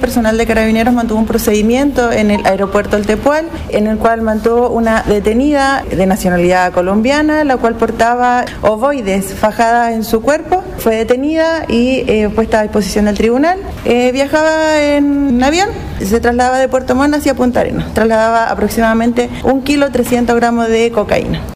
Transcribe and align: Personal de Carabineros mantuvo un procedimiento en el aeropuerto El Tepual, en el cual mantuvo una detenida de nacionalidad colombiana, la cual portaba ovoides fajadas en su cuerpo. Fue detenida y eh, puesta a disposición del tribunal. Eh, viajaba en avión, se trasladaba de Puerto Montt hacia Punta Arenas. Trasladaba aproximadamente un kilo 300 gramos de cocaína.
Personal 0.00 0.38
de 0.38 0.46
Carabineros 0.46 0.94
mantuvo 0.94 1.18
un 1.18 1.26
procedimiento 1.26 2.12
en 2.12 2.30
el 2.30 2.46
aeropuerto 2.46 2.96
El 2.96 3.04
Tepual, 3.04 3.48
en 3.70 3.88
el 3.88 3.98
cual 3.98 4.22
mantuvo 4.22 4.70
una 4.70 5.02
detenida 5.02 5.82
de 5.90 6.06
nacionalidad 6.06 6.72
colombiana, 6.72 7.42
la 7.42 7.56
cual 7.56 7.74
portaba 7.74 8.44
ovoides 8.62 9.34
fajadas 9.34 9.94
en 9.94 10.04
su 10.04 10.22
cuerpo. 10.22 10.62
Fue 10.78 10.94
detenida 10.94 11.64
y 11.68 12.04
eh, 12.06 12.30
puesta 12.32 12.60
a 12.60 12.62
disposición 12.62 13.06
del 13.06 13.16
tribunal. 13.16 13.58
Eh, 13.84 14.12
viajaba 14.12 14.80
en 14.80 15.42
avión, 15.42 15.68
se 15.98 16.20
trasladaba 16.20 16.58
de 16.58 16.68
Puerto 16.68 16.94
Montt 16.94 17.16
hacia 17.16 17.34
Punta 17.34 17.58
Arenas. 17.58 17.92
Trasladaba 17.92 18.50
aproximadamente 18.50 19.28
un 19.42 19.64
kilo 19.64 19.90
300 19.90 20.36
gramos 20.36 20.68
de 20.68 20.92
cocaína. 20.92 21.42